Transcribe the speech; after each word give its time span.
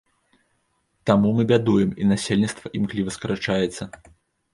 Таму 1.09 1.33
мы 1.39 1.43
бядуем 1.51 1.91
і 2.05 2.07
насельніцтва 2.13 2.71
імкліва 2.79 3.13
скарачаецца. 3.17 3.83